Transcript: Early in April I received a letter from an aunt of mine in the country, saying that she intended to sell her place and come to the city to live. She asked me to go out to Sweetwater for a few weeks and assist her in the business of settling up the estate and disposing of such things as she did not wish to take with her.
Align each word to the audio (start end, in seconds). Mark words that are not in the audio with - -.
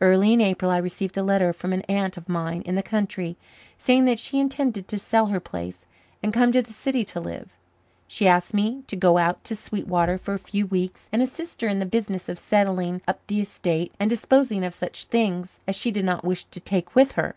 Early 0.00 0.32
in 0.32 0.40
April 0.40 0.70
I 0.70 0.76
received 0.76 1.18
a 1.18 1.24
letter 1.24 1.52
from 1.52 1.72
an 1.72 1.80
aunt 1.88 2.16
of 2.16 2.28
mine 2.28 2.62
in 2.62 2.76
the 2.76 2.84
country, 2.84 3.36
saying 3.78 4.04
that 4.04 4.20
she 4.20 4.38
intended 4.38 4.86
to 4.86 4.96
sell 4.96 5.26
her 5.26 5.40
place 5.40 5.86
and 6.22 6.32
come 6.32 6.52
to 6.52 6.62
the 6.62 6.72
city 6.72 7.04
to 7.06 7.18
live. 7.18 7.48
She 8.06 8.28
asked 8.28 8.54
me 8.54 8.84
to 8.86 8.94
go 8.94 9.18
out 9.18 9.42
to 9.42 9.56
Sweetwater 9.56 10.18
for 10.18 10.34
a 10.34 10.38
few 10.38 10.66
weeks 10.66 11.08
and 11.10 11.20
assist 11.20 11.62
her 11.62 11.68
in 11.68 11.80
the 11.80 11.84
business 11.84 12.28
of 12.28 12.38
settling 12.38 13.02
up 13.08 13.26
the 13.26 13.40
estate 13.40 13.92
and 13.98 14.08
disposing 14.08 14.62
of 14.62 14.72
such 14.72 15.06
things 15.06 15.58
as 15.66 15.74
she 15.74 15.90
did 15.90 16.04
not 16.04 16.22
wish 16.24 16.44
to 16.44 16.60
take 16.60 16.94
with 16.94 17.14
her. 17.14 17.34